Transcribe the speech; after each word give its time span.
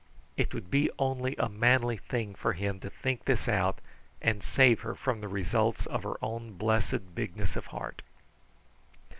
It 0.35 0.51
would 0.55 0.71
be 0.71 0.89
only 0.97 1.35
a 1.35 1.47
manly 1.47 1.97
thing 1.97 2.33
for 2.33 2.53
him 2.53 2.79
to 2.79 2.89
think 2.89 3.23
this 3.25 3.47
out, 3.47 3.77
and 4.19 4.41
save 4.41 4.79
her 4.79 4.95
from 4.95 5.21
the 5.21 5.27
results 5.27 5.85
of 5.85 6.01
her 6.01 6.15
own 6.23 6.57
blessed 6.57 7.13
bigness 7.13 7.55
of 7.55 7.67
heart. 7.67 8.01